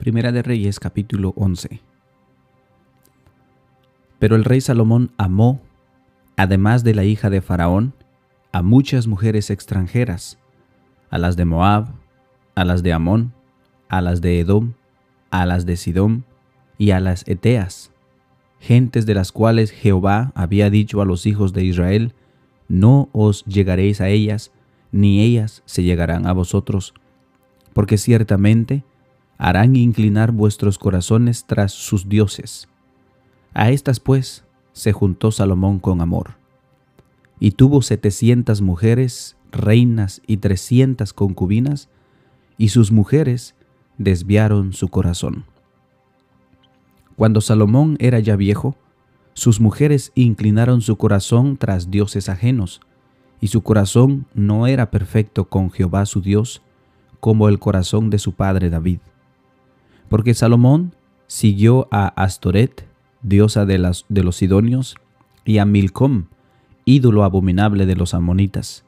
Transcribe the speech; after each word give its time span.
Primera 0.00 0.32
de 0.32 0.40
Reyes 0.40 0.80
capítulo 0.80 1.34
11. 1.36 1.82
Pero 4.18 4.34
el 4.34 4.44
rey 4.44 4.62
Salomón 4.62 5.10
amó, 5.18 5.60
además 6.38 6.84
de 6.84 6.94
la 6.94 7.04
hija 7.04 7.28
de 7.28 7.42
Faraón, 7.42 7.92
a 8.50 8.62
muchas 8.62 9.06
mujeres 9.06 9.50
extranjeras, 9.50 10.38
a 11.10 11.18
las 11.18 11.36
de 11.36 11.44
Moab, 11.44 11.88
a 12.54 12.64
las 12.64 12.82
de 12.82 12.94
Amón, 12.94 13.34
a 13.90 14.00
las 14.00 14.22
de 14.22 14.40
Edom, 14.40 14.72
a 15.30 15.44
las 15.44 15.66
de 15.66 15.76
Sidón 15.76 16.24
y 16.78 16.92
a 16.92 17.00
las 17.00 17.28
Eteas, 17.28 17.92
gentes 18.58 19.04
de 19.04 19.12
las 19.12 19.32
cuales 19.32 19.70
Jehová 19.70 20.32
había 20.34 20.70
dicho 20.70 21.02
a 21.02 21.04
los 21.04 21.26
hijos 21.26 21.52
de 21.52 21.64
Israel, 21.64 22.14
no 22.68 23.10
os 23.12 23.44
llegaréis 23.44 24.00
a 24.00 24.08
ellas, 24.08 24.50
ni 24.92 25.20
ellas 25.20 25.62
se 25.66 25.82
llegarán 25.82 26.26
a 26.26 26.32
vosotros, 26.32 26.94
porque 27.74 27.98
ciertamente 27.98 28.82
harán 29.40 29.74
inclinar 29.74 30.32
vuestros 30.32 30.76
corazones 30.76 31.46
tras 31.46 31.72
sus 31.72 32.10
dioses. 32.10 32.68
A 33.54 33.70
estas 33.70 33.98
pues 33.98 34.44
se 34.74 34.92
juntó 34.92 35.32
Salomón 35.32 35.78
con 35.78 36.02
amor. 36.02 36.36
Y 37.40 37.52
tuvo 37.52 37.80
setecientas 37.80 38.60
mujeres, 38.60 39.38
reinas 39.50 40.20
y 40.26 40.36
trescientas 40.36 41.14
concubinas, 41.14 41.88
y 42.58 42.68
sus 42.68 42.92
mujeres 42.92 43.54
desviaron 43.96 44.74
su 44.74 44.88
corazón. 44.88 45.46
Cuando 47.16 47.40
Salomón 47.40 47.96
era 47.98 48.20
ya 48.20 48.36
viejo, 48.36 48.76
sus 49.32 49.58
mujeres 49.58 50.12
inclinaron 50.14 50.82
su 50.82 50.96
corazón 50.96 51.56
tras 51.56 51.90
dioses 51.90 52.28
ajenos, 52.28 52.82
y 53.40 53.46
su 53.46 53.62
corazón 53.62 54.26
no 54.34 54.66
era 54.66 54.90
perfecto 54.90 55.48
con 55.48 55.70
Jehová 55.70 56.04
su 56.04 56.20
Dios, 56.20 56.60
como 57.20 57.48
el 57.48 57.58
corazón 57.58 58.10
de 58.10 58.18
su 58.18 58.32
padre 58.32 58.68
David 58.68 58.98
porque 60.10 60.34
Salomón 60.34 60.92
siguió 61.28 61.86
a 61.92 62.08
Astoret, 62.08 62.84
diosa 63.22 63.64
de, 63.64 63.78
de 64.08 64.24
los 64.24 64.36
Sidonios, 64.36 64.96
y 65.44 65.58
a 65.58 65.64
Milcom, 65.64 66.24
ídolo 66.84 67.22
abominable 67.22 67.86
de 67.86 67.94
los 67.94 68.12
amonitas. 68.12 68.84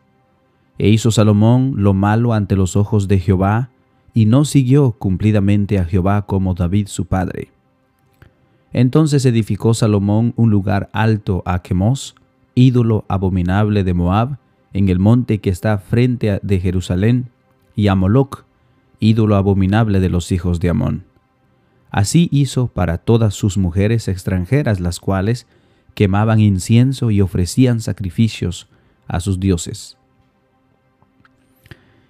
E 0.78 0.88
hizo 0.88 1.12
Salomón 1.12 1.74
lo 1.77 1.94
malo 1.94 2.34
ante 2.34 2.56
los 2.56 2.74
ojos 2.74 3.06
de 3.06 3.20
Jehová, 3.20 3.70
y 4.12 4.27
no 4.27 4.44
siguió 4.44 4.92
cumplidamente 4.92 5.78
a 5.78 5.84
Jehová 5.84 6.22
como 6.22 6.55
David 6.55 6.88
su 6.88 7.06
padre. 7.06 7.52
Entonces 8.72 9.25
edificó 9.25 9.75
Salomón 9.75 10.34
un 10.34 10.50
lugar 10.50 10.91
alto 10.92 11.44
a 11.47 11.62
Chemos, 11.62 12.16
ídolo 12.56 13.04
abominable 13.06 13.84
de 13.84 13.94
Moab, 13.94 14.38
en 14.72 14.88
el 14.88 14.98
monte 14.98 15.38
que 15.38 15.50
está 15.50 15.78
frente 15.78 16.41
de 16.42 16.58
Jerusalén, 16.58 17.30
y 17.77 17.86
a 17.86 17.94
Moloc, 17.94 18.44
ídolo 18.98 19.36
abominable 19.36 20.00
de 20.00 20.08
los 20.08 20.32
hijos 20.32 20.58
de 20.58 20.70
Amón. 20.70 21.11
Así 21.92 22.28
hizo 22.32 22.68
para 22.68 22.96
todas 22.96 23.34
sus 23.34 23.58
mujeres 23.58 24.08
extranjeras, 24.08 24.80
las 24.80 24.98
cuales 24.98 25.46
quemaban 25.94 26.40
incienso 26.40 27.10
y 27.10 27.20
ofrecían 27.20 27.80
sacrificios 27.80 28.66
a 29.06 29.20
sus 29.20 29.38
dioses. 29.38 29.98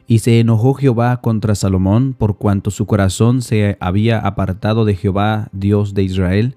Y 0.06 0.20
se 0.20 0.38
enojó 0.38 0.74
Jehová 0.74 1.20
contra 1.20 1.56
Salomón 1.56 2.14
por 2.16 2.36
cuanto 2.36 2.70
su 2.70 2.86
corazón 2.86 3.42
se 3.42 3.76
había 3.80 4.20
apartado 4.20 4.84
de 4.84 4.94
Jehová, 4.94 5.48
Dios 5.52 5.94
de 5.94 6.04
Israel, 6.04 6.56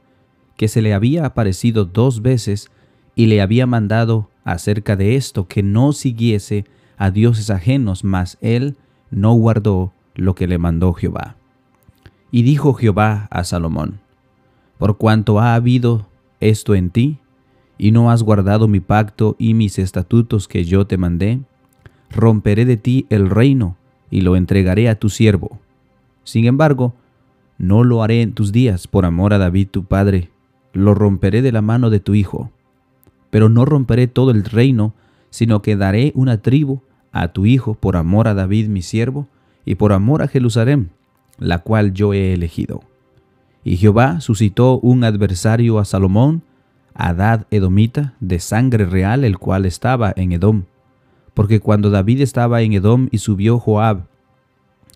que 0.55 0.67
se 0.67 0.83
le 0.83 0.93
había 0.93 1.25
aparecido 1.25 1.83
dos 1.83 2.21
veces 2.21 2.69
y 3.15 3.25
le 3.25 3.41
había 3.41 3.65
mandado 3.65 4.29
acerca 4.43 4.95
de 4.95 5.15
esto 5.15 5.47
que 5.47 5.63
no 5.63 5.93
siguiese 5.93 6.65
a 6.95 7.09
dioses 7.09 7.49
ajenos, 7.49 8.03
mas 8.03 8.37
él 8.41 8.75
no 9.09 9.33
guardó 9.33 9.93
lo 10.13 10.35
que 10.35 10.45
le 10.45 10.59
mandó 10.59 10.93
Jehová. 10.93 11.37
Y 12.35 12.43
dijo 12.43 12.73
Jehová 12.73 13.29
a 13.31 13.45
Salomón, 13.45 14.01
Por 14.77 14.97
cuanto 14.97 15.39
ha 15.39 15.55
habido 15.55 16.05
esto 16.41 16.75
en 16.75 16.89
ti, 16.89 17.17
y 17.77 17.93
no 17.93 18.11
has 18.11 18.23
guardado 18.23 18.67
mi 18.67 18.81
pacto 18.81 19.37
y 19.39 19.53
mis 19.53 19.79
estatutos 19.79 20.49
que 20.49 20.65
yo 20.65 20.85
te 20.85 20.97
mandé, 20.97 21.39
romperé 22.11 22.65
de 22.65 22.75
ti 22.75 23.05
el 23.09 23.29
reino 23.29 23.77
y 24.11 24.19
lo 24.19 24.35
entregaré 24.35 24.89
a 24.89 24.99
tu 24.99 25.07
siervo. 25.07 25.59
Sin 26.25 26.43
embargo, 26.43 26.93
no 27.57 27.85
lo 27.85 28.03
haré 28.03 28.21
en 28.21 28.33
tus 28.33 28.51
días 28.51 28.85
por 28.85 29.05
amor 29.05 29.33
a 29.33 29.37
David 29.37 29.69
tu 29.71 29.85
padre, 29.85 30.29
lo 30.73 30.93
romperé 30.93 31.41
de 31.41 31.53
la 31.53 31.61
mano 31.61 31.89
de 31.89 32.01
tu 32.01 32.15
hijo. 32.15 32.51
Pero 33.29 33.47
no 33.47 33.63
romperé 33.63 34.07
todo 34.07 34.31
el 34.31 34.43
reino, 34.43 34.93
sino 35.29 35.61
que 35.61 35.77
daré 35.77 36.11
una 36.15 36.41
tribu 36.41 36.81
a 37.13 37.29
tu 37.29 37.45
hijo 37.45 37.75
por 37.75 37.95
amor 37.95 38.27
a 38.27 38.33
David 38.33 38.67
mi 38.67 38.81
siervo 38.81 39.25
y 39.63 39.75
por 39.75 39.93
amor 39.93 40.21
a 40.21 40.27
Jerusalén, 40.27 40.89
la 41.37 41.59
cual 41.59 41.93
yo 41.93 42.13
he 42.13 42.33
elegido. 42.33 42.83
Y 43.63 43.77
Jehová 43.77 44.21
suscitó 44.21 44.79
un 44.79 45.03
adversario 45.03 45.79
a 45.79 45.85
Salomón, 45.85 46.43
Adad 46.93 47.45
Edomita, 47.51 48.13
de 48.19 48.39
sangre 48.39 48.85
real, 48.85 49.23
el 49.23 49.37
cual 49.37 49.65
estaba 49.65 50.13
en 50.15 50.31
Edom. 50.31 50.63
Porque 51.33 51.59
cuando 51.59 51.89
David 51.89 52.21
estaba 52.21 52.61
en 52.61 52.73
Edom 52.73 53.09
y 53.11 53.17
subió 53.17 53.59
Joab, 53.59 54.05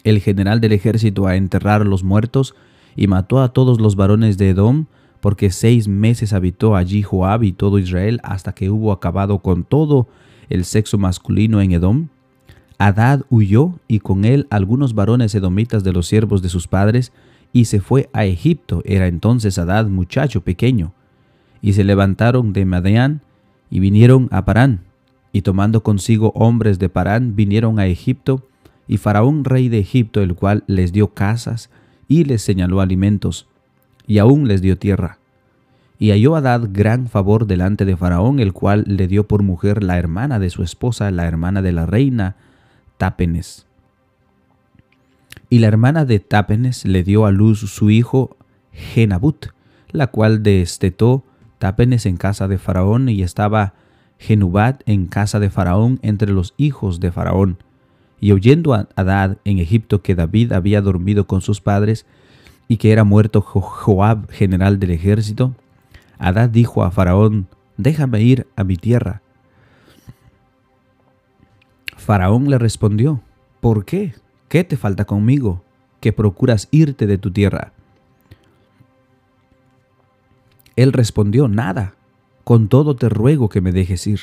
el 0.04 0.20
general 0.22 0.62
del 0.62 0.72
ejército, 0.72 1.28
a 1.28 1.36
enterrar 1.36 1.86
los 1.86 2.04
muertos, 2.04 2.56
y 2.96 3.08
mató 3.08 3.42
a 3.42 3.54
todos 3.54 3.80
los 3.80 3.96
varones 3.96 4.38
de 4.38 4.50
Edom, 4.50 4.86
porque 5.20 5.52
seis 5.52 5.88
meses 5.88 6.34
habitó 6.34 6.76
allí 6.76 7.02
Joab 7.02 7.44
y 7.44 7.52
todo 7.52 7.80
Israel 7.80 8.20
hasta 8.24 8.54
que 8.54 8.70
hubo 8.70 8.92
acabado 8.92 9.40
con 9.40 9.64
todo 9.64 10.08
el 10.50 10.66
sexo 10.66 10.98
masculino 10.98 11.62
en 11.62 11.72
Edom, 11.72 12.08
Adad 12.80 13.24
huyó 13.30 13.78
y 13.90 14.00
con 14.00 14.24
él 14.24 14.48
algunos 14.50 14.96
varones 14.96 15.36
edomitas 15.36 15.84
de 15.84 15.92
los 15.92 16.08
siervos 16.08 16.42
de 16.42 16.48
sus 16.48 16.68
padres, 16.68 17.12
y 17.52 17.66
se 17.66 17.82
fue 17.82 18.10
a 18.14 18.26
Egipto. 18.26 18.82
Era 18.86 19.08
entonces 19.08 19.60
Adad 19.60 19.88
muchacho 19.88 20.42
pequeño. 20.42 20.94
Y 21.62 21.74
se 21.74 21.84
levantaron 21.84 22.54
de 22.54 22.66
Madeán 22.66 23.22
y 23.70 23.82
vinieron 23.82 24.30
a 24.32 24.46
Parán. 24.46 24.80
Y 25.34 25.42
tomando 25.42 25.84
consigo 25.84 26.32
hombres 26.36 26.80
de 26.80 26.88
Parán, 26.88 27.36
vinieron 27.36 27.80
a 27.80 27.86
Egipto, 27.86 28.48
y 28.88 28.98
Faraón 28.98 29.44
rey 29.44 29.68
de 29.68 29.80
Egipto, 29.80 30.22
el 30.22 30.34
cual 30.34 30.64
les 30.66 30.94
dio 30.94 31.14
casas 31.14 31.70
y 32.08 32.24
les 32.24 32.42
señaló 32.42 32.82
alimentos, 32.82 33.48
y 34.08 34.18
aún 34.20 34.48
les 34.48 34.62
dio 34.62 34.78
tierra. 34.78 35.20
Y 36.00 36.12
halló 36.12 36.38
Adad 36.38 36.70
gran 36.72 37.08
favor 37.08 37.46
delante 37.46 37.84
de 37.84 37.98
Faraón, 37.98 38.40
el 38.40 38.54
cual 38.54 38.86
le 38.88 39.08
dio 39.08 39.28
por 39.28 39.44
mujer 39.44 39.84
la 39.84 39.98
hermana 39.98 40.40
de 40.40 40.50
su 40.50 40.64
esposa, 40.64 41.12
la 41.12 41.28
hermana 41.28 41.62
de 41.62 41.74
la 41.74 41.86
reina, 41.86 42.38
Tápenes. 43.00 43.66
Y 45.50 45.60
la 45.60 45.68
hermana 45.68 46.04
de 46.04 46.20
Tápenes 46.20 46.84
le 46.84 47.02
dio 47.02 47.26
a 47.26 47.32
luz 47.32 47.60
su 47.62 47.90
hijo 47.90 48.36
Genabut, 48.74 49.48
la 49.90 50.08
cual 50.08 50.44
destetó 50.44 51.24
Tápenes 51.60 52.06
en 52.06 52.18
casa 52.18 52.50
de 52.50 52.58
Faraón 52.58 53.08
y 53.08 53.22
estaba 53.22 53.74
Genubat 54.18 54.82
en 54.86 55.06
casa 55.06 55.40
de 55.40 55.50
Faraón 55.50 56.00
entre 56.02 56.34
los 56.34 56.54
hijos 56.58 57.00
de 57.00 57.14
Faraón. 57.14 57.58
Y 58.20 58.34
oyendo 58.34 58.74
a 58.74 58.90
Adad 58.98 59.38
en 59.46 59.60
Egipto 59.60 60.02
que 60.02 60.14
David 60.14 60.52
había 60.52 60.82
dormido 60.82 61.26
con 61.26 61.40
sus 61.40 61.62
padres 61.62 62.06
y 62.68 62.76
que 62.76 62.92
era 62.92 63.06
muerto 63.06 63.40
Joab, 63.40 64.30
general 64.30 64.78
del 64.78 64.92
ejército, 64.92 65.56
Adad 66.18 66.50
dijo 66.50 66.84
a 66.84 66.92
Faraón, 66.92 67.48
déjame 67.78 68.22
ir 68.24 68.46
a 68.58 68.66
mi 68.66 68.76
tierra 68.76 69.22
Faraón 72.00 72.50
le 72.50 72.58
respondió, 72.58 73.22
¿por 73.60 73.86
qué? 73.86 74.16
¿Qué 74.48 74.64
te 74.64 74.78
falta 74.78 75.06
conmigo? 75.06 75.64
Que 76.00 76.14
procuras 76.14 76.68
irte 76.72 77.06
de 77.06 77.18
tu 77.18 77.32
tierra. 77.32 77.74
Él 80.76 80.94
respondió, 80.94 81.48
nada, 81.48 81.96
con 82.46 82.70
todo 82.70 82.96
te 82.96 83.10
ruego 83.10 83.50
que 83.50 83.62
me 83.62 83.72
dejes 83.72 84.08
ir. 84.08 84.20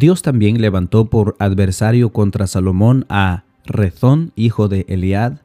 Dios 0.00 0.22
también 0.22 0.62
levantó 0.62 1.10
por 1.10 1.36
adversario 1.38 2.08
contra 2.08 2.46
Salomón 2.46 3.04
a 3.10 3.44
Rezón, 3.66 4.32
hijo 4.34 4.66
de 4.66 4.86
Eliad, 4.88 5.42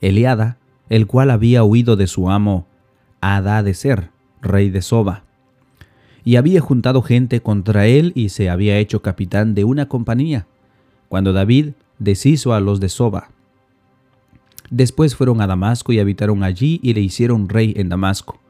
Eliada, 0.00 0.56
el 0.88 1.06
cual 1.06 1.30
había 1.30 1.64
huido 1.64 1.96
de 1.96 2.06
su 2.06 2.30
amo 2.30 2.66
Ser, 3.74 4.08
rey 4.40 4.70
de 4.70 4.80
Soba. 4.80 5.24
Y 6.24 6.36
había 6.36 6.62
juntado 6.62 7.02
gente 7.02 7.42
contra 7.42 7.88
él 7.88 8.12
y 8.14 8.30
se 8.30 8.48
había 8.48 8.78
hecho 8.78 9.02
capitán 9.02 9.54
de 9.54 9.64
una 9.64 9.86
compañía, 9.86 10.46
cuando 11.10 11.34
David 11.34 11.72
deshizo 11.98 12.54
a 12.54 12.60
los 12.60 12.80
de 12.80 12.88
Soba. 12.88 13.28
Después 14.70 15.14
fueron 15.14 15.42
a 15.42 15.46
Damasco 15.46 15.92
y 15.92 15.98
habitaron 15.98 16.42
allí 16.42 16.80
y 16.82 16.94
le 16.94 17.02
hicieron 17.02 17.50
rey 17.50 17.74
en 17.76 17.90
Damasco. 17.90 18.40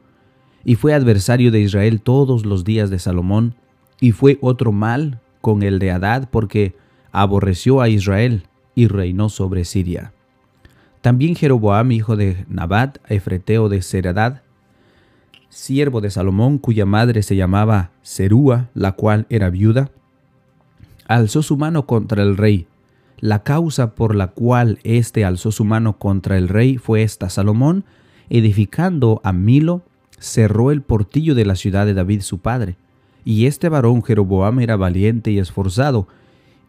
Y 0.63 0.75
fue 0.75 0.93
adversario 0.93 1.51
de 1.51 1.59
Israel 1.59 1.99
todos 1.99 2.45
los 2.45 2.63
días 2.63 2.89
de 2.89 2.99
Salomón, 2.99 3.55
y 3.99 4.13
fue 4.13 4.37
otro 4.39 4.71
mal 4.71 5.19
con 5.41 5.63
el 5.63 5.79
de 5.79 5.91
Adad 5.91 6.29
porque 6.31 6.75
aborreció 7.11 7.81
a 7.81 7.89
Israel 7.89 8.43
y 8.75 8.87
reinó 8.87 9.29
sobre 9.29 9.65
Siria. 9.65 10.13
También 11.01 11.35
Jeroboam, 11.35 11.91
hijo 11.91 12.15
de 12.15 12.45
Nabat, 12.47 12.99
efreteo 13.09 13.69
de 13.69 13.81
Seradad, 13.81 14.43
siervo 15.49 15.99
de 15.99 16.09
Salomón, 16.09 16.57
cuya 16.57 16.85
madre 16.85 17.23
se 17.23 17.35
llamaba 17.35 17.91
Serúa, 18.01 18.69
la 18.73 18.93
cual 18.93 19.25
era 19.29 19.49
viuda, 19.49 19.91
alzó 21.07 21.41
su 21.41 21.57
mano 21.57 21.85
contra 21.85 22.23
el 22.23 22.37
rey. 22.37 22.67
La 23.19 23.43
causa 23.43 23.93
por 23.93 24.15
la 24.15 24.27
cual 24.27 24.79
éste 24.83 25.25
alzó 25.25 25.51
su 25.51 25.65
mano 25.65 25.97
contra 25.97 26.37
el 26.37 26.47
rey 26.47 26.77
fue 26.77 27.03
esta. 27.03 27.29
Salomón, 27.29 27.83
edificando 28.29 29.21
a 29.23 29.33
Milo, 29.33 29.83
cerró 30.19 30.71
el 30.71 30.81
portillo 30.81 31.35
de 31.35 31.45
la 31.45 31.55
ciudad 31.55 31.85
de 31.85 31.93
David 31.93 32.21
su 32.21 32.39
padre. 32.39 32.77
Y 33.23 33.45
este 33.45 33.69
varón 33.69 34.03
Jeroboam 34.03 34.59
era 34.59 34.75
valiente 34.75 35.31
y 35.31 35.39
esforzado, 35.39 36.07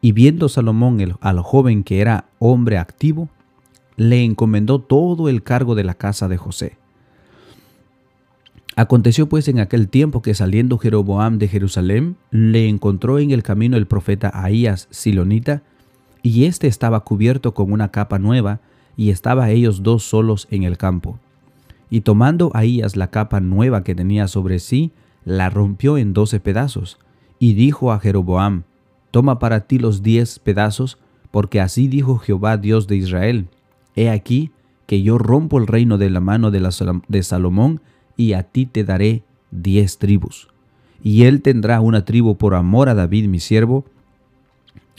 y 0.00 0.12
viendo 0.12 0.49
Salomón 0.49 1.16
al 1.20 1.40
joven 1.40 1.84
que 1.84 2.00
era 2.00 2.26
hombre 2.38 2.78
activo, 2.78 3.28
le 3.96 4.25
encomendó 4.25 4.81
todo 4.81 5.28
el 5.28 5.43
cargo 5.43 5.75
de 5.75 5.84
la 5.84 5.94
casa 5.94 6.28
de 6.28 6.37
José. 6.37 6.76
Aconteció 8.75 9.28
pues 9.28 9.49
en 9.49 9.60
aquel 9.60 9.88
tiempo 9.88 10.22
que 10.22 10.34
saliendo 10.34 10.78
Jeroboam 10.78 11.38
de 11.38 11.46
Jerusalén, 11.49 12.16
le 12.31 12.69
encontró 12.69 13.19
en 13.19 13.31
el 13.31 13.43
camino 13.43 13.76
el 13.76 13.87
profeta 13.87 14.31
Ahías 14.34 14.88
Silonita, 14.90 15.62
y 16.22 16.44
éste 16.44 16.69
estaba 16.69 17.00
cubierto 17.00 17.52
con 17.55 17.72
una 17.72 17.90
capa 17.90 18.19
nueva, 18.19 18.60
y 18.96 19.10
estaba 19.10 19.50
ellos 19.50 19.82
dos 19.82 20.05
solos 20.05 20.48
en 20.50 20.62
el 20.62 20.78
campo. 20.78 21.19
Y 21.90 22.00
tomando 22.00 22.50
Ahías 22.55 22.96
la 22.96 23.08
capa 23.08 23.40
nueva 23.40 23.84
que 23.84 23.94
tenía 23.94 24.26
sobre 24.26 24.58
sí, 24.58 24.93
la 25.24 25.50
rompió 25.50 25.98
en 25.98 26.12
doce 26.12 26.40
pedazos, 26.40 26.98
y 27.38 27.54
dijo 27.54 27.92
a 27.92 27.98
Jeroboam, 27.98 28.64
Toma 29.10 29.38
para 29.38 29.66
ti 29.66 29.78
los 29.78 30.02
diez 30.02 30.38
pedazos, 30.38 30.98
porque 31.30 31.60
así 31.60 31.88
dijo 31.88 32.19
Jehová 32.19 32.56
Dios 32.56 32.86
de 32.86 32.96
Israel, 32.96 33.48
He 33.94 34.10
aquí 34.10 34.50
que 34.86 35.02
yo 35.02 35.19
rompo 35.19 35.58
el 35.58 35.66
reino 35.66 35.98
de 35.98 36.10
la 36.10 36.20
mano 36.20 36.50
de, 36.50 37.22
Salomón, 37.22 37.80
y 38.16 38.32
a 38.34 38.42
ti 38.42 38.66
te 38.66 38.84
daré 38.84 39.22
diez 39.50 39.98
tribus. 39.98 40.48
Y 41.02 41.24
él 41.24 41.42
tendrá 41.42 41.80
una 41.80 42.04
tribu 42.04 42.36
por 42.36 42.54
amor 42.54 42.88
a 42.88 42.94
David 42.94 43.28
mi 43.28 43.40
siervo, 43.40 43.84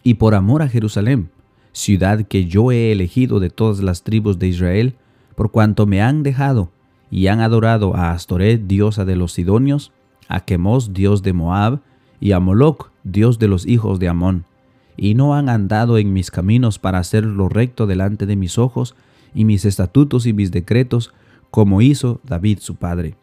y 0.04 0.16
por 0.16 0.36
amor 0.36 0.62
a 0.62 0.68
Jerusalén, 0.68 1.30
ciudad 1.72 2.26
que 2.26 2.46
yo 2.46 2.72
he 2.72 2.92
elegido 2.92 3.40
de 3.40 3.50
todas 3.50 3.82
las 3.82 4.04
tribus 4.04 4.38
de 4.38 4.48
Israel, 4.48 4.96
por 5.36 5.52
cuanto 5.52 5.86
me 5.86 6.02
han 6.02 6.24
dejado 6.24 6.72
y 7.10 7.28
han 7.28 7.40
adorado 7.40 7.96
a 7.96 8.12
Astoret, 8.12 8.66
diosa 8.66 9.06
de 9.06 9.16
los 9.16 9.34
Sidonios, 9.34 9.92
a 10.28 10.44
Chemos, 10.46 10.94
dios 10.94 11.24
de 11.24 11.34
Moab, 11.34 11.80
y 12.20 12.32
a 12.32 12.40
Moloc, 12.40 12.92
dios 13.04 13.40
de 13.40 13.48
los 13.48 13.66
hijos 13.66 14.00
de 14.00 14.08
Amón, 14.08 14.46
y 14.96 15.16
no 15.16 15.36
han 15.36 15.50
andado 15.50 15.98
en 15.98 16.14
mis 16.14 16.32
caminos 16.32 16.80
para 16.80 17.00
hacer 17.00 17.26
lo 17.26 17.50
recto 17.50 17.88
delante 17.88 18.26
de 18.26 18.36
mis 18.36 18.58
ojos, 18.58 18.96
y 19.36 19.46
mis 19.46 19.66
estatutos 19.66 20.26
y 20.26 20.34
mis 20.34 20.52
decretos, 20.52 21.14
como 21.52 21.82
hizo 21.82 22.20
David 22.24 22.60
su 22.62 22.76
padre. 22.76 23.16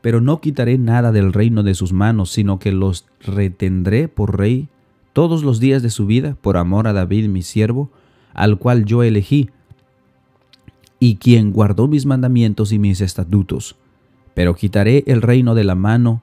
Pero 0.00 0.20
no 0.20 0.40
quitaré 0.40 0.78
nada 0.78 1.12
del 1.12 1.32
reino 1.32 1.62
de 1.62 1.74
sus 1.74 1.92
manos, 1.92 2.30
sino 2.30 2.58
que 2.58 2.72
los 2.72 3.06
retendré 3.20 4.08
por 4.08 4.38
rey 4.38 4.68
todos 5.12 5.42
los 5.42 5.60
días 5.60 5.82
de 5.82 5.90
su 5.90 6.06
vida, 6.06 6.36
por 6.40 6.56
amor 6.56 6.86
a 6.86 6.92
David 6.92 7.28
mi 7.28 7.42
siervo, 7.42 7.90
al 8.34 8.58
cual 8.58 8.84
yo 8.84 9.02
elegí, 9.02 9.50
y 11.00 11.16
quien 11.16 11.52
guardó 11.52 11.88
mis 11.88 12.06
mandamientos 12.06 12.72
y 12.72 12.78
mis 12.78 13.00
estatutos. 13.00 13.76
Pero 14.34 14.54
quitaré 14.54 15.04
el 15.06 15.22
reino 15.22 15.54
de 15.54 15.64
la 15.64 15.74
mano 15.74 16.22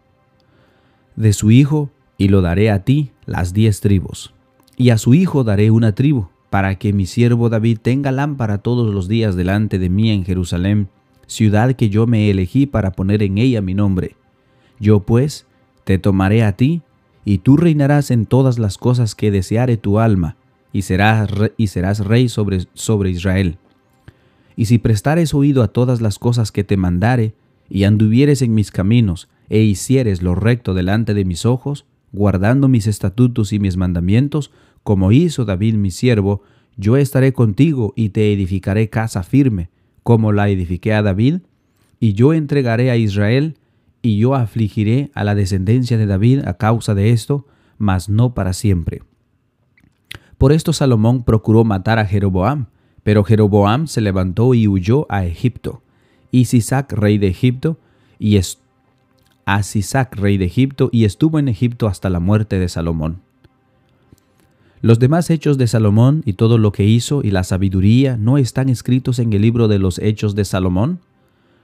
de 1.15 1.33
su 1.33 1.51
hijo, 1.51 1.89
y 2.17 2.27
lo 2.27 2.41
daré 2.41 2.69
a 2.69 2.83
ti 2.83 3.11
las 3.25 3.51
diez 3.51 3.81
tribus 3.81 4.33
y 4.81 4.89
a 4.89 4.97
su 4.97 5.13
hijo 5.13 5.43
daré 5.43 5.69
una 5.69 5.93
tribu, 5.93 6.29
para 6.49 6.75
que 6.75 6.91
mi 6.91 7.05
siervo 7.05 7.49
David 7.49 7.77
tenga 7.83 8.11
lámpara 8.11 8.57
todos 8.57 8.91
los 8.91 9.07
días 9.07 9.35
delante 9.35 9.77
de 9.77 9.89
mí 9.89 10.09
en 10.09 10.25
Jerusalén, 10.25 10.89
ciudad 11.27 11.75
que 11.75 11.89
yo 11.89 12.07
me 12.07 12.31
elegí 12.31 12.65
para 12.65 12.91
poner 12.91 13.21
en 13.21 13.37
ella 13.37 13.61
mi 13.61 13.75
nombre. 13.75 14.15
Yo 14.79 15.01
pues 15.01 15.45
te 15.83 15.99
tomaré 15.99 16.43
a 16.43 16.53
ti, 16.53 16.81
y 17.23 17.37
tú 17.37 17.57
reinarás 17.57 18.09
en 18.09 18.25
todas 18.25 18.57
las 18.57 18.79
cosas 18.79 19.13
que 19.13 19.29
deseare 19.29 19.77
tu 19.77 19.99
alma, 19.99 20.35
y 20.73 20.81
serás, 20.81 21.29
y 21.57 21.67
serás 21.67 21.99
rey 21.99 22.27
sobre, 22.27 22.65
sobre 22.73 23.11
Israel. 23.11 23.59
Y 24.55 24.65
si 24.65 24.79
prestares 24.79 25.35
oído 25.35 25.61
a 25.61 25.67
todas 25.67 26.01
las 26.01 26.17
cosas 26.17 26.51
que 26.51 26.63
te 26.63 26.75
mandare, 26.75 27.35
y 27.71 27.85
anduvieres 27.85 28.41
en 28.41 28.53
mis 28.53 28.69
caminos, 28.69 29.29
e 29.49 29.61
hicieres 29.61 30.21
lo 30.21 30.35
recto 30.35 30.73
delante 30.73 31.13
de 31.13 31.23
mis 31.23 31.45
ojos, 31.45 31.85
guardando 32.11 32.67
mis 32.67 32.85
estatutos 32.85 33.53
y 33.53 33.59
mis 33.59 33.77
mandamientos, 33.77 34.51
como 34.83 35.13
hizo 35.13 35.45
David 35.45 35.75
mi 35.75 35.89
siervo, 35.89 36.43
yo 36.75 36.97
estaré 36.97 37.31
contigo 37.31 37.93
y 37.95 38.09
te 38.09 38.33
edificaré 38.33 38.89
casa 38.89 39.23
firme, 39.23 39.69
como 40.03 40.33
la 40.33 40.49
edifiqué 40.49 40.93
a 40.93 41.01
David, 41.01 41.39
y 41.99 42.13
yo 42.13 42.33
entregaré 42.33 42.91
a 42.91 42.97
Israel, 42.97 43.55
y 44.01 44.17
yo 44.17 44.35
afligiré 44.35 45.09
a 45.13 45.23
la 45.23 45.33
descendencia 45.33 45.97
de 45.97 46.07
David 46.07 46.41
a 46.45 46.55
causa 46.55 46.93
de 46.93 47.11
esto, 47.11 47.47
mas 47.77 48.09
no 48.09 48.33
para 48.33 48.51
siempre. 48.51 49.03
Por 50.37 50.51
esto 50.51 50.73
Salomón 50.73 51.23
procuró 51.23 51.63
matar 51.63 51.99
a 51.99 52.05
Jeroboam, 52.05 52.65
pero 53.03 53.23
Jeroboam 53.23 53.87
se 53.87 54.01
levantó 54.01 54.53
y 54.55 54.67
huyó 54.67 55.05
a 55.09 55.23
Egipto. 55.25 55.83
Y 56.31 56.45
rey 56.89 57.17
de 57.17 57.27
Egipto, 57.27 57.77
y 58.19 58.39
a 59.45 59.63
Sisac, 59.63 60.15
rey 60.15 60.37
de 60.37 60.45
Egipto, 60.45 60.89
y 60.91 61.05
estuvo 61.05 61.39
en 61.39 61.47
Egipto 61.47 61.87
hasta 61.87 62.09
la 62.09 62.19
muerte 62.19 62.59
de 62.59 62.69
Salomón. 62.69 63.21
Los 64.81 64.97
demás 64.97 65.29
hechos 65.29 65.59
de 65.59 65.67
Salomón 65.67 66.23
y 66.25 66.33
todo 66.33 66.57
lo 66.57 66.71
que 66.71 66.85
hizo 66.85 67.21
y 67.23 67.29
la 67.29 67.43
sabiduría 67.43 68.17
no 68.17 68.39
están 68.39 68.67
escritos 68.67 69.19
en 69.19 69.31
el 69.31 69.43
libro 69.43 69.67
de 69.67 69.77
los 69.77 69.99
hechos 69.99 70.33
de 70.33 70.43
Salomón. 70.43 70.99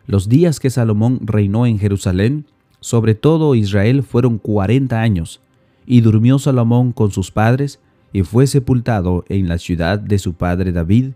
Los 0.06 0.30
días 0.30 0.60
que 0.60 0.70
Salomón 0.70 1.22
reinó 1.24 1.66
en 1.66 1.80
Jerusalén, 1.80 2.46
sobre 2.80 3.16
todo 3.16 3.56
Israel, 3.56 4.04
fueron 4.04 4.38
cuarenta 4.38 5.02
años, 5.02 5.42
y 5.88 6.02
durmió 6.02 6.38
Salomón 6.38 6.92
con 6.92 7.12
sus 7.12 7.32
padres, 7.32 7.80
y 8.14 8.22
fue 8.22 8.46
sepultado 8.46 9.26
en 9.30 9.48
la 9.48 9.58
ciudad 9.58 10.00
de 10.00 10.20
su 10.20 10.34
padre 10.34 10.72
David, 10.72 11.12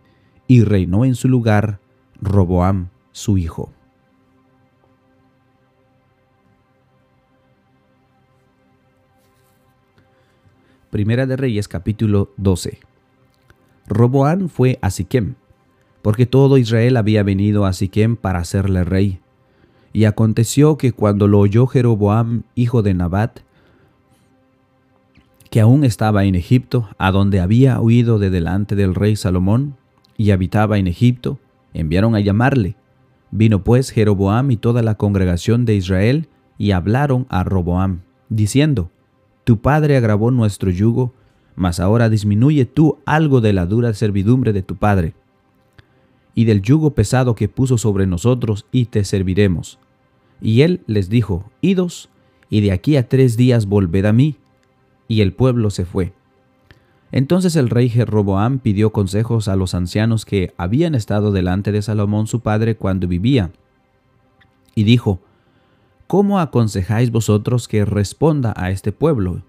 y 0.47 0.63
reinó 0.63 1.05
en 1.05 1.15
su 1.15 1.29
lugar 1.29 1.79
Roboam, 2.19 2.87
su 3.11 3.37
hijo. 3.37 3.71
Primera 10.89 11.25
de 11.25 11.37
Reyes 11.37 11.69
capítulo 11.69 12.31
12. 12.35 12.79
Roboán 13.87 14.49
fue 14.49 14.77
a 14.81 14.89
Siquem, 14.89 15.35
porque 16.01 16.25
todo 16.25 16.57
Israel 16.57 16.97
había 16.97 17.23
venido 17.23 17.65
a 17.65 17.71
Siquem 17.71 18.17
para 18.17 18.39
hacerle 18.39 18.83
rey. 18.83 19.19
Y 19.93 20.03
aconteció 20.03 20.77
que 20.77 20.91
cuando 20.91 21.27
lo 21.27 21.39
oyó 21.39 21.65
Jeroboam, 21.67 22.43
hijo 22.55 22.81
de 22.81 22.93
Nabat, 22.93 23.39
que 25.49 25.61
aún 25.61 25.83
estaba 25.83 26.25
en 26.25 26.35
Egipto, 26.35 26.89
a 26.97 27.11
donde 27.11 27.39
había 27.39 27.79
huido 27.79 28.19
de 28.19 28.29
delante 28.29 28.75
del 28.75 28.95
rey 28.95 29.15
Salomón, 29.15 29.75
y 30.17 30.31
habitaba 30.31 30.77
en 30.77 30.87
Egipto, 30.87 31.39
enviaron 31.73 32.15
a 32.15 32.19
llamarle. 32.19 32.75
Vino 33.31 33.63
pues 33.63 33.91
Jeroboam 33.91 34.51
y 34.51 34.57
toda 34.57 34.81
la 34.81 34.95
congregación 34.95 35.65
de 35.65 35.75
Israel, 35.75 36.27
y 36.57 36.71
hablaron 36.71 37.25
a 37.29 37.43
Roboam, 37.43 38.01
diciendo, 38.29 38.91
tu 39.43 39.61
padre 39.61 39.97
agravó 39.97 40.29
nuestro 40.29 40.69
yugo, 40.69 41.13
mas 41.55 41.79
ahora 41.79 42.09
disminuye 42.09 42.65
tú 42.65 42.99
algo 43.05 43.41
de 43.41 43.53
la 43.53 43.65
dura 43.65 43.93
servidumbre 43.93 44.53
de 44.53 44.61
tu 44.61 44.75
padre, 44.75 45.13
y 46.35 46.45
del 46.45 46.61
yugo 46.61 46.91
pesado 46.91 47.35
que 47.35 47.49
puso 47.49 47.77
sobre 47.77 48.05
nosotros, 48.05 48.65
y 48.71 48.85
te 48.85 49.03
serviremos. 49.03 49.79
Y 50.41 50.61
él 50.61 50.81
les 50.87 51.09
dijo, 51.09 51.49
Idos, 51.61 52.09
y 52.49 52.61
de 52.61 52.73
aquí 52.73 52.97
a 52.97 53.07
tres 53.07 53.37
días 53.37 53.65
volved 53.65 54.05
a 54.05 54.13
mí. 54.13 54.35
Y 55.07 55.21
el 55.21 55.33
pueblo 55.33 55.69
se 55.69 55.85
fue. 55.85 56.13
Entonces 57.11 57.55
el 57.55 57.69
rey 57.69 57.89
Jeroboam 57.89 58.59
pidió 58.59 58.91
consejos 58.91 59.47
a 59.47 59.55
los 59.55 59.73
ancianos 59.73 60.25
que 60.25 60.53
habían 60.57 60.95
estado 60.95 61.31
delante 61.31 61.71
de 61.71 61.81
Salomón 61.81 62.27
su 62.27 62.39
padre 62.39 62.75
cuando 62.75 63.07
vivía, 63.07 63.51
y 64.75 64.83
dijo, 64.83 65.19
¿cómo 66.07 66.39
aconsejáis 66.39 67.11
vosotros 67.11 67.67
que 67.67 67.83
responda 67.83 68.53
a 68.55 68.71
este 68.71 68.91
pueblo? 68.91 69.41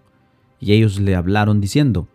Y 0.59 0.73
ellos 0.73 1.00
le 1.00 1.14
hablaron 1.14 1.61
diciendo, 1.61 2.09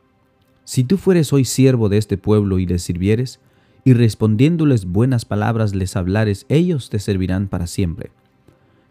Si 0.65 0.83
tú 0.83 0.97
fueres 0.97 1.31
hoy 1.31 1.45
siervo 1.45 1.87
de 1.87 1.97
este 1.97 2.17
pueblo 2.17 2.59
y 2.59 2.65
les 2.65 2.83
sirvieres, 2.83 3.39
y 3.85 3.93
respondiéndoles 3.93 4.85
buenas 4.85 5.23
palabras 5.23 5.73
les 5.73 5.95
hablares, 5.95 6.45
ellos 6.49 6.89
te 6.89 6.99
servirán 6.99 7.47
para 7.47 7.67
siempre. 7.67 8.11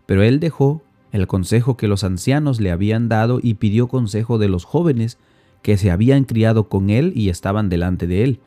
Pero 0.06 0.22
él 0.22 0.40
dejó 0.40 0.82
el 1.12 1.26
consejo 1.26 1.76
que 1.76 1.88
los 1.88 2.02
ancianos 2.02 2.60
le 2.60 2.70
habían 2.70 3.10
dado 3.10 3.40
y 3.42 3.54
pidió 3.54 3.88
consejo 3.88 4.38
de 4.38 4.48
los 4.48 4.64
jóvenes 4.64 5.18
que 5.62 5.76
se 5.76 5.90
habían 5.90 6.24
criado 6.24 6.68
con 6.68 6.90
él 6.90 7.12
y 7.14 7.28
estaban 7.28 7.68
delante 7.68 8.06
de 8.06 8.24
él. 8.24 8.40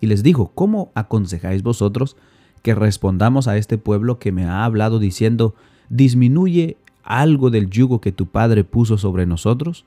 Y 0.00 0.06
les 0.06 0.22
dijo, 0.22 0.52
¿cómo 0.54 0.90
aconsejáis 0.94 1.62
vosotros 1.62 2.16
que 2.62 2.74
respondamos 2.74 3.48
a 3.48 3.56
este 3.56 3.78
pueblo 3.78 4.18
que 4.18 4.32
me 4.32 4.44
ha 4.44 4.64
hablado 4.64 4.98
diciendo, 4.98 5.54
disminuye 5.88 6.76
algo 7.02 7.50
del 7.50 7.70
yugo 7.70 8.00
que 8.00 8.12
tu 8.12 8.26
padre 8.26 8.64
puso 8.64 8.98
sobre 8.98 9.26
nosotros? 9.26 9.84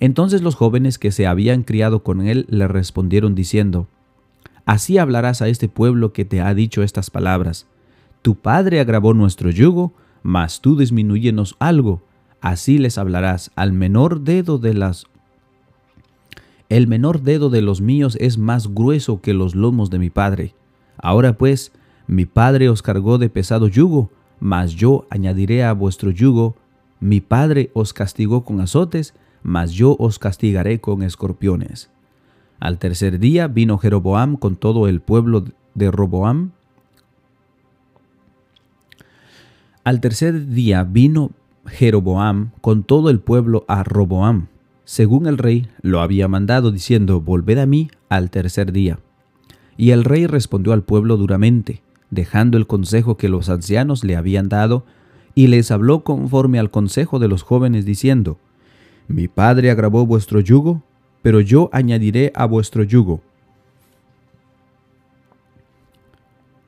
Entonces 0.00 0.42
los 0.42 0.54
jóvenes 0.54 0.98
que 0.98 1.10
se 1.10 1.26
habían 1.26 1.62
criado 1.62 2.02
con 2.02 2.26
él 2.26 2.46
le 2.48 2.68
respondieron 2.68 3.34
diciendo, 3.34 3.88
Así 4.68 4.98
hablarás 4.98 5.40
a 5.40 5.48
este 5.48 5.68
pueblo 5.68 6.12
que 6.12 6.26
te 6.26 6.42
ha 6.42 6.52
dicho 6.52 6.82
estas 6.82 7.10
palabras. 7.10 7.66
Tu 8.20 8.34
padre 8.34 8.80
agravó 8.80 9.14
nuestro 9.14 9.50
yugo, 9.50 9.94
mas 10.22 10.60
tú 10.60 10.76
disminúyenos 10.76 11.56
algo. 11.58 12.02
Así 12.42 12.76
les 12.78 12.98
hablarás 12.98 13.50
al 13.56 13.72
menor 13.72 14.20
dedo 14.20 14.58
de 14.58 14.74
las 14.74 15.06
el 16.68 16.86
menor 16.86 17.22
dedo 17.22 17.50
de 17.50 17.62
los 17.62 17.80
míos 17.80 18.16
es 18.20 18.38
más 18.38 18.74
grueso 18.74 19.20
que 19.20 19.34
los 19.34 19.54
lomos 19.54 19.90
de 19.90 19.98
mi 19.98 20.10
padre. 20.10 20.54
Ahora 20.98 21.38
pues, 21.38 21.72
mi 22.06 22.26
padre 22.26 22.68
os 22.68 22.82
cargó 22.82 23.18
de 23.18 23.28
pesado 23.28 23.68
yugo, 23.68 24.10
mas 24.40 24.72
yo 24.72 25.06
añadiré 25.10 25.64
a 25.64 25.72
vuestro 25.72 26.10
yugo. 26.10 26.56
Mi 27.00 27.20
padre 27.20 27.70
os 27.74 27.92
castigó 27.92 28.44
con 28.44 28.60
azotes, 28.60 29.14
mas 29.42 29.72
yo 29.72 29.96
os 29.98 30.18
castigaré 30.18 30.80
con 30.80 31.02
escorpiones. 31.02 31.90
Al 32.60 32.78
tercer 32.78 33.18
día 33.18 33.46
vino 33.46 33.78
Jeroboam 33.78 34.36
con 34.36 34.56
todo 34.56 34.88
el 34.88 35.00
pueblo 35.00 35.44
de 35.74 35.90
Roboam. 35.90 36.50
Al 39.84 40.00
tercer 40.00 40.48
día 40.48 40.82
vino 40.84 41.30
Jeroboam 41.66 42.50
con 42.60 42.82
todo 42.82 43.10
el 43.10 43.20
pueblo 43.20 43.64
a 43.68 43.84
Roboam, 43.84 44.48
según 44.88 45.26
el 45.26 45.36
rey 45.36 45.68
lo 45.82 46.00
había 46.00 46.28
mandado, 46.28 46.70
diciendo, 46.70 47.20
Volved 47.20 47.58
a 47.58 47.66
mí 47.66 47.90
al 48.08 48.30
tercer 48.30 48.72
día. 48.72 48.98
Y 49.76 49.90
el 49.90 50.02
rey 50.02 50.26
respondió 50.26 50.72
al 50.72 50.82
pueblo 50.82 51.18
duramente, 51.18 51.82
dejando 52.08 52.56
el 52.56 52.66
consejo 52.66 53.18
que 53.18 53.28
los 53.28 53.50
ancianos 53.50 54.02
le 54.02 54.16
habían 54.16 54.48
dado, 54.48 54.86
y 55.34 55.48
les 55.48 55.70
habló 55.72 56.04
conforme 56.04 56.58
al 56.58 56.70
consejo 56.70 57.18
de 57.18 57.28
los 57.28 57.42
jóvenes, 57.42 57.84
diciendo, 57.84 58.38
Mi 59.08 59.28
padre 59.28 59.70
agravó 59.70 60.06
vuestro 60.06 60.40
yugo, 60.40 60.82
pero 61.20 61.42
yo 61.42 61.68
añadiré 61.74 62.32
a 62.34 62.46
vuestro 62.46 62.82
yugo. 62.82 63.20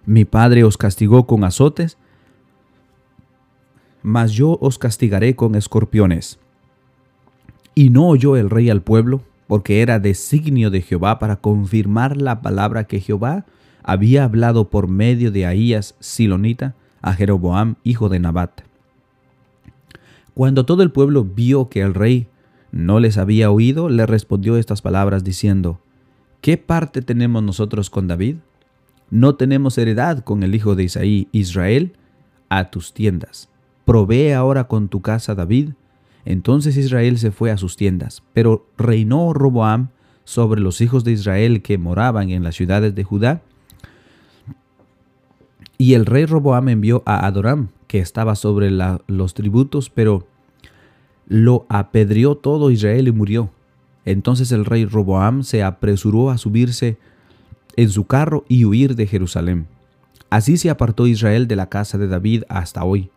Mi 0.04 0.26
padre 0.26 0.64
os 0.64 0.76
castigó 0.76 1.26
con 1.26 1.42
azotes, 1.42 1.96
mas 4.02 4.32
yo 4.32 4.58
os 4.60 4.76
castigaré 4.76 5.34
con 5.36 5.54
escorpiones. 5.54 6.38
Y 7.74 7.90
no 7.90 8.08
oyó 8.08 8.36
el 8.36 8.50
rey 8.50 8.70
al 8.70 8.82
pueblo, 8.82 9.22
porque 9.46 9.82
era 9.82 9.98
designio 9.98 10.70
de 10.70 10.82
Jehová 10.82 11.18
para 11.18 11.36
confirmar 11.36 12.16
la 12.16 12.40
palabra 12.42 12.84
que 12.84 13.00
Jehová 13.00 13.46
había 13.82 14.24
hablado 14.24 14.70
por 14.70 14.88
medio 14.88 15.32
de 15.32 15.46
Ahías 15.46 15.96
Silonita 15.98 16.74
a 17.02 17.14
Jeroboam, 17.14 17.76
hijo 17.82 18.08
de 18.08 18.20
Nabat. 18.20 18.60
Cuando 20.34 20.64
todo 20.64 20.82
el 20.82 20.92
pueblo 20.92 21.24
vio 21.24 21.68
que 21.68 21.80
el 21.80 21.94
rey 21.94 22.28
no 22.72 23.00
les 23.00 23.18
había 23.18 23.50
oído, 23.50 23.88
le 23.88 24.06
respondió 24.06 24.56
estas 24.56 24.82
palabras 24.82 25.24
diciendo, 25.24 25.80
¿qué 26.40 26.56
parte 26.56 27.02
tenemos 27.02 27.42
nosotros 27.42 27.90
con 27.90 28.06
David? 28.06 28.36
No 29.10 29.34
tenemos 29.34 29.76
heredad 29.76 30.20
con 30.20 30.42
el 30.42 30.54
hijo 30.54 30.76
de 30.76 30.84
Isaí, 30.84 31.28
Israel, 31.32 31.96
a 32.48 32.70
tus 32.70 32.94
tiendas. 32.94 33.48
Provee 33.84 34.32
ahora 34.32 34.68
con 34.68 34.88
tu 34.88 35.00
casa 35.00 35.34
David, 35.34 35.70
entonces 36.24 36.76
Israel 36.76 37.18
se 37.18 37.30
fue 37.30 37.50
a 37.50 37.56
sus 37.56 37.76
tiendas, 37.76 38.22
pero 38.32 38.66
reinó 38.76 39.32
Roboam 39.32 39.88
sobre 40.24 40.60
los 40.60 40.80
hijos 40.80 41.04
de 41.04 41.12
Israel 41.12 41.62
que 41.62 41.78
moraban 41.78 42.30
en 42.30 42.44
las 42.44 42.54
ciudades 42.54 42.94
de 42.94 43.04
Judá. 43.04 43.42
Y 45.78 45.94
el 45.94 46.06
rey 46.06 46.26
Roboam 46.26 46.68
envió 46.68 47.02
a 47.06 47.26
Adoram, 47.26 47.68
que 47.86 47.98
estaba 47.98 48.36
sobre 48.36 48.70
los 48.70 49.34
tributos, 49.34 49.90
pero 49.90 50.26
lo 51.26 51.64
apedreó 51.68 52.36
todo 52.36 52.70
Israel 52.70 53.08
y 53.08 53.12
murió. 53.12 53.50
Entonces 54.04 54.52
el 54.52 54.64
rey 54.64 54.84
Roboam 54.84 55.42
se 55.42 55.62
apresuró 55.62 56.30
a 56.30 56.38
subirse 56.38 56.98
en 57.76 57.88
su 57.88 58.04
carro 58.04 58.44
y 58.48 58.64
huir 58.64 58.94
de 58.94 59.06
Jerusalén. 59.06 59.66
Así 60.28 60.56
se 60.58 60.70
apartó 60.70 61.06
Israel 61.06 61.48
de 61.48 61.56
la 61.56 61.68
casa 61.68 61.98
de 61.98 62.08
David 62.08 62.44
hasta 62.48 62.84
hoy. 62.84 63.10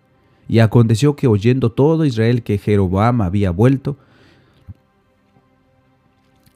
Y 0.47 0.59
aconteció 0.59 1.15
que 1.15 1.27
oyendo 1.27 1.71
todo 1.71 2.05
Israel 2.05 2.43
que 2.43 2.57
Jeroboam 2.57 3.21
había 3.21 3.51
vuelto, 3.51 3.97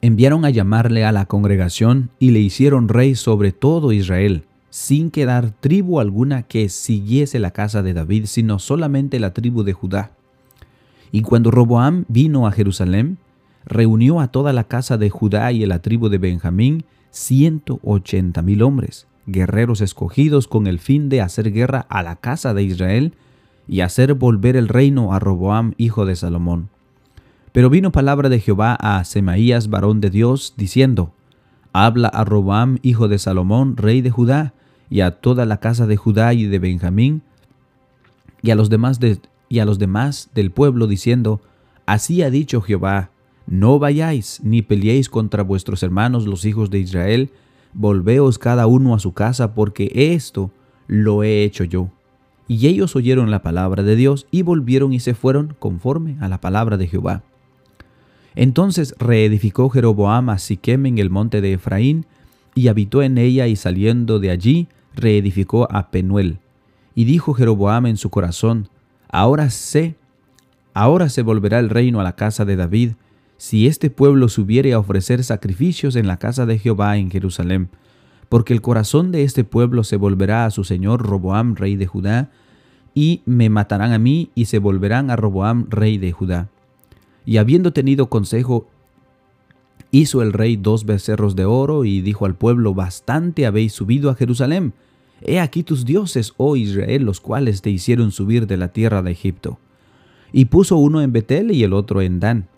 enviaron 0.00 0.44
a 0.44 0.50
llamarle 0.50 1.04
a 1.04 1.12
la 1.12 1.26
congregación 1.26 2.10
y 2.18 2.30
le 2.30 2.40
hicieron 2.40 2.88
rey 2.88 3.14
sobre 3.14 3.52
todo 3.52 3.92
Israel, 3.92 4.44
sin 4.70 5.10
quedar 5.10 5.50
tribu 5.50 6.00
alguna 6.00 6.42
que 6.42 6.68
siguiese 6.68 7.38
la 7.38 7.50
casa 7.50 7.82
de 7.82 7.94
David, 7.94 8.26
sino 8.26 8.58
solamente 8.58 9.18
la 9.18 9.32
tribu 9.32 9.64
de 9.64 9.72
Judá. 9.72 10.12
Y 11.10 11.22
cuando 11.22 11.50
Roboam 11.50 12.04
vino 12.08 12.46
a 12.46 12.52
Jerusalén, 12.52 13.18
reunió 13.64 14.20
a 14.20 14.28
toda 14.28 14.52
la 14.52 14.64
casa 14.64 14.98
de 14.98 15.10
Judá 15.10 15.50
y 15.52 15.64
a 15.64 15.66
la 15.66 15.80
tribu 15.80 16.08
de 16.08 16.18
Benjamín, 16.18 16.84
ciento 17.10 17.80
ochenta 17.82 18.42
mil 18.42 18.62
hombres, 18.62 19.06
guerreros 19.26 19.80
escogidos 19.80 20.46
con 20.46 20.66
el 20.66 20.78
fin 20.78 21.08
de 21.08 21.22
hacer 21.22 21.50
guerra 21.50 21.86
a 21.88 22.02
la 22.02 22.16
casa 22.16 22.54
de 22.54 22.62
Israel, 22.62 23.14
y 23.68 23.82
hacer 23.82 24.14
volver 24.14 24.56
el 24.56 24.66
reino 24.66 25.12
a 25.12 25.18
Roboam, 25.18 25.74
hijo 25.76 26.06
de 26.06 26.16
Salomón. 26.16 26.70
Pero 27.52 27.70
vino 27.70 27.92
palabra 27.92 28.28
de 28.28 28.40
Jehová 28.40 28.74
a 28.74 29.04
Semaías, 29.04 29.68
varón 29.68 30.00
de 30.00 30.10
Dios, 30.10 30.54
diciendo, 30.56 31.12
Habla 31.72 32.08
a 32.08 32.24
Roboam, 32.24 32.78
hijo 32.82 33.08
de 33.08 33.18
Salomón, 33.18 33.76
rey 33.76 34.00
de 34.00 34.10
Judá, 34.10 34.54
y 34.90 35.00
a 35.00 35.20
toda 35.20 35.44
la 35.44 35.58
casa 35.58 35.86
de 35.86 35.96
Judá 35.96 36.32
y 36.32 36.46
de 36.46 36.58
Benjamín, 36.58 37.22
y 38.42 38.50
a 38.50 38.54
los 38.54 38.70
demás, 38.70 38.98
y 39.48 39.58
a 39.58 39.64
los 39.64 39.78
demás 39.78 40.30
del 40.34 40.50
pueblo, 40.50 40.86
diciendo, 40.86 41.42
Así 41.84 42.22
ha 42.22 42.30
dicho 42.30 42.62
Jehová, 42.62 43.10
no 43.46 43.78
vayáis 43.78 44.40
ni 44.42 44.62
peleéis 44.62 45.08
contra 45.08 45.42
vuestros 45.42 45.82
hermanos 45.82 46.26
los 46.26 46.44
hijos 46.44 46.70
de 46.70 46.78
Israel, 46.78 47.30
volveos 47.72 48.38
cada 48.38 48.66
uno 48.66 48.94
a 48.94 48.98
su 48.98 49.12
casa, 49.12 49.54
porque 49.54 49.90
esto 49.94 50.50
lo 50.86 51.22
he 51.22 51.44
hecho 51.44 51.64
yo. 51.64 51.90
Y 52.48 52.66
ellos 52.66 52.96
oyeron 52.96 53.30
la 53.30 53.42
palabra 53.42 53.82
de 53.82 53.94
Dios 53.94 54.26
y 54.30 54.40
volvieron 54.40 54.94
y 54.94 55.00
se 55.00 55.14
fueron 55.14 55.54
conforme 55.58 56.16
a 56.20 56.28
la 56.28 56.40
palabra 56.40 56.78
de 56.78 56.88
Jehová. 56.88 57.22
Entonces 58.34 58.94
reedificó 58.98 59.68
Jeroboam 59.68 60.30
a 60.30 60.38
Siquem 60.38 60.86
en 60.86 60.98
el 60.98 61.10
monte 61.10 61.42
de 61.42 61.52
Efraín, 61.52 62.06
y 62.54 62.68
habitó 62.68 63.02
en 63.02 63.18
ella, 63.18 63.46
y 63.46 63.54
saliendo 63.54 64.18
de 64.18 64.30
allí, 64.30 64.66
reedificó 64.94 65.70
a 65.70 65.90
Penuel. 65.90 66.38
Y 66.94 67.04
dijo 67.04 67.34
Jeroboam 67.34 67.86
en 67.86 67.96
su 67.96 68.10
corazón, 68.10 68.68
Ahora 69.08 69.50
sé, 69.50 69.94
ahora 70.74 71.08
se 71.08 71.22
volverá 71.22 71.60
el 71.60 71.70
reino 71.70 72.00
a 72.00 72.04
la 72.04 72.16
casa 72.16 72.44
de 72.44 72.56
David, 72.56 72.92
si 73.36 73.68
este 73.68 73.90
pueblo 73.90 74.28
subiere 74.28 74.72
a 74.72 74.78
ofrecer 74.80 75.22
sacrificios 75.22 75.94
en 75.94 76.08
la 76.08 76.16
casa 76.16 76.46
de 76.46 76.58
Jehová 76.58 76.96
en 76.96 77.10
Jerusalén 77.10 77.68
porque 78.28 78.52
el 78.52 78.60
corazón 78.60 79.10
de 79.12 79.22
este 79.24 79.44
pueblo 79.44 79.84
se 79.84 79.96
volverá 79.96 80.44
a 80.44 80.50
su 80.50 80.64
señor 80.64 81.02
Roboam, 81.02 81.54
rey 81.54 81.76
de 81.76 81.86
Judá, 81.86 82.30
y 82.94 83.22
me 83.26 83.48
matarán 83.48 83.92
a 83.92 83.98
mí 83.98 84.30
y 84.34 84.46
se 84.46 84.58
volverán 84.58 85.10
a 85.10 85.16
Roboam, 85.16 85.66
rey 85.70 85.98
de 85.98 86.12
Judá. 86.12 86.48
Y 87.24 87.36
habiendo 87.36 87.72
tenido 87.72 88.08
consejo, 88.08 88.66
hizo 89.90 90.22
el 90.22 90.32
rey 90.32 90.56
dos 90.56 90.84
becerros 90.84 91.36
de 91.36 91.44
oro 91.44 91.84
y 91.84 92.00
dijo 92.00 92.26
al 92.26 92.34
pueblo, 92.34 92.74
bastante 92.74 93.46
habéis 93.46 93.72
subido 93.72 94.10
a 94.10 94.14
Jerusalén. 94.14 94.72
He 95.22 95.40
aquí 95.40 95.62
tus 95.62 95.84
dioses, 95.84 96.34
oh 96.36 96.56
Israel, 96.56 97.04
los 97.04 97.20
cuales 97.20 97.62
te 97.62 97.70
hicieron 97.70 98.12
subir 98.12 98.46
de 98.46 98.56
la 98.56 98.68
tierra 98.68 99.02
de 99.02 99.10
Egipto. 99.10 99.58
Y 100.32 100.46
puso 100.46 100.76
uno 100.76 101.00
en 101.00 101.12
Betel 101.12 101.50
y 101.52 101.64
el 101.64 101.72
otro 101.72 102.02
en 102.02 102.20
Dan 102.20 102.48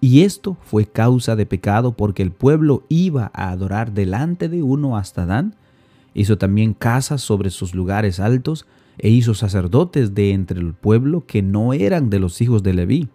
y 0.00 0.22
esto 0.22 0.56
fue 0.62 0.86
causa 0.86 1.36
de 1.36 1.46
pecado 1.46 1.92
porque 1.92 2.22
el 2.22 2.30
pueblo 2.30 2.84
iba 2.88 3.30
a 3.34 3.50
adorar 3.50 3.92
delante 3.92 4.48
de 4.48 4.62
uno 4.62 4.96
hasta 4.96 5.26
Dan. 5.26 5.54
Hizo 6.14 6.38
también 6.38 6.74
casas 6.74 7.22
sobre 7.22 7.50
sus 7.50 7.74
lugares 7.74 8.20
altos 8.20 8.66
e 8.98 9.08
hizo 9.08 9.34
sacerdotes 9.34 10.14
de 10.14 10.32
entre 10.32 10.60
el 10.60 10.74
pueblo 10.74 11.24
que 11.26 11.42
no 11.42 11.72
eran 11.72 12.10
de 12.10 12.18
los 12.18 12.40
hijos 12.40 12.62
de 12.62 12.74
Leví. 12.74 13.08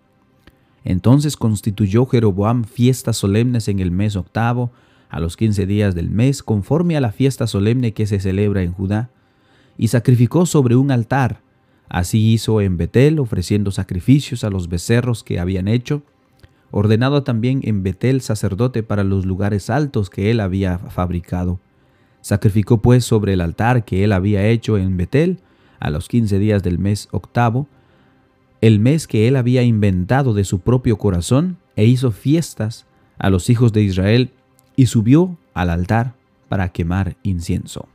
Entonces 0.84 1.38
constituyó 1.38 2.06
Jeroboam 2.06 2.64
fiestas 2.64 3.18
solemnes 3.18 3.68
en 3.68 3.80
el 3.80 3.92
mes 3.92 4.16
octavo, 4.16 4.72
a 5.10 5.20
los 5.20 5.36
quince 5.36 5.66
días 5.66 5.94
del 5.94 6.10
mes, 6.10 6.42
conforme 6.42 6.96
a 6.96 7.02
la 7.02 7.12
fiesta 7.12 7.46
solemne 7.46 7.94
que 7.94 8.08
se 8.08 8.20
celebra 8.20 8.64
en 8.64 8.72
Judá, 8.72 9.10
y 9.78 9.90
sacrificó 9.90 10.46
sobre 10.46 10.76
un 10.76 10.90
altar. 10.90 11.42
Así 11.90 12.32
hizo 12.32 12.62
en 12.62 12.78
Betel, 12.78 13.20
ofreciendo 13.20 13.72
sacrificios 13.72 14.44
a 14.44 14.50
los 14.50 14.70
becerros 14.70 15.24
que 15.24 15.40
habían 15.40 15.68
hecho, 15.68 16.04
ordenado 16.72 17.24
también 17.24 17.62
en 17.64 17.84
Betel 17.84 18.22
sacerdote 18.22 18.84
para 18.84 19.04
los 19.04 19.26
lugares 19.26 19.70
altos 19.70 20.10
que 20.10 20.32
él 20.32 20.40
había 20.40 20.78
fabricado. 20.78 21.60
Sacrificó 22.22 22.82
pues 22.82 23.04
sobre 23.04 23.34
el 23.34 23.42
altar 23.42 23.84
que 23.86 24.04
él 24.04 24.14
había 24.14 24.48
hecho 24.48 24.78
en 24.78 24.98
Betel, 24.98 25.40
a 25.80 25.90
los 25.90 26.08
quince 26.08 26.40
días 26.40 26.64
del 26.64 26.80
mes 26.80 27.08
octavo, 27.12 27.68
el 28.62 28.80
mes 28.80 29.08
que 29.08 29.28
él 29.28 29.36
había 29.36 29.64
inventado 29.64 30.34
de 30.34 30.44
su 30.44 30.60
propio 30.60 30.98
corazón, 30.98 31.58
e 31.76 31.86
hizo 31.86 32.12
fiestas 32.12 32.86
a 33.18 33.30
los 33.30 33.50
hijos 33.50 33.74
de 33.74 33.82
Israel, 33.82 34.32
y 34.76 34.86
subió 34.86 35.38
al 35.54 35.70
altar 35.70 36.14
para 36.48 36.70
quemar 36.70 37.18
incienso. 37.24 37.88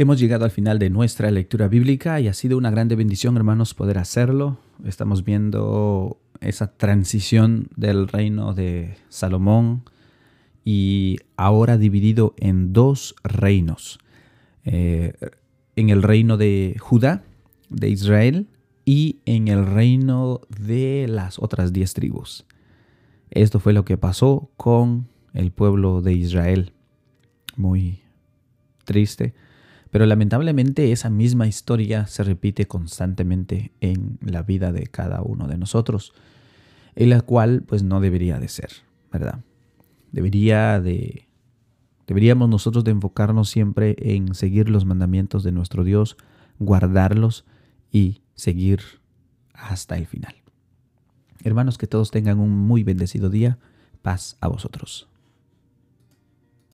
Hemos 0.00 0.20
llegado 0.20 0.44
al 0.44 0.52
final 0.52 0.78
de 0.78 0.90
nuestra 0.90 1.28
lectura 1.32 1.66
bíblica 1.66 2.20
y 2.20 2.28
ha 2.28 2.32
sido 2.32 2.56
una 2.56 2.70
grande 2.70 2.94
bendición, 2.94 3.36
hermanos, 3.36 3.74
poder 3.74 3.98
hacerlo. 3.98 4.56
Estamos 4.84 5.24
viendo 5.24 6.20
esa 6.40 6.68
transición 6.68 7.66
del 7.74 8.06
reino 8.06 8.54
de 8.54 8.94
Salomón 9.08 9.82
y 10.64 11.16
ahora 11.36 11.78
dividido 11.78 12.36
en 12.38 12.72
dos 12.72 13.16
reinos. 13.24 13.98
Eh, 14.64 15.14
en 15.74 15.90
el 15.90 16.04
reino 16.04 16.36
de 16.36 16.76
Judá, 16.78 17.24
de 17.68 17.88
Israel, 17.88 18.46
y 18.84 19.18
en 19.26 19.48
el 19.48 19.66
reino 19.66 20.42
de 20.48 21.06
las 21.08 21.40
otras 21.40 21.72
diez 21.72 21.92
tribus. 21.92 22.46
Esto 23.30 23.58
fue 23.58 23.72
lo 23.72 23.84
que 23.84 23.98
pasó 23.98 24.48
con 24.56 25.08
el 25.34 25.50
pueblo 25.50 26.02
de 26.02 26.12
Israel. 26.12 26.72
Muy 27.56 28.02
triste 28.84 29.34
pero 29.90 30.06
lamentablemente 30.06 30.92
esa 30.92 31.10
misma 31.10 31.46
historia 31.46 32.06
se 32.06 32.22
repite 32.22 32.66
constantemente 32.66 33.72
en 33.80 34.18
la 34.20 34.42
vida 34.42 34.72
de 34.72 34.86
cada 34.86 35.22
uno 35.22 35.48
de 35.48 35.58
nosotros, 35.58 36.12
en 36.94 37.10
la 37.10 37.20
cual 37.20 37.62
pues 37.66 37.82
no 37.82 38.00
debería 38.00 38.38
de 38.38 38.48
ser, 38.48 38.70
¿verdad? 39.12 39.40
Debería 40.12 40.80
de 40.80 41.26
deberíamos 42.06 42.48
nosotros 42.48 42.84
de 42.84 42.90
enfocarnos 42.90 43.50
siempre 43.50 43.94
en 43.98 44.34
seguir 44.34 44.70
los 44.70 44.84
mandamientos 44.84 45.42
de 45.42 45.52
nuestro 45.52 45.84
Dios, 45.84 46.16
guardarlos 46.58 47.44
y 47.92 48.22
seguir 48.34 48.80
hasta 49.52 49.96
el 49.96 50.06
final. 50.06 50.34
Hermanos, 51.44 51.78
que 51.78 51.86
todos 51.86 52.10
tengan 52.10 52.40
un 52.40 52.50
muy 52.50 52.82
bendecido 52.82 53.30
día. 53.30 53.58
Paz 54.02 54.36
a 54.40 54.48
vosotros. 54.48 55.08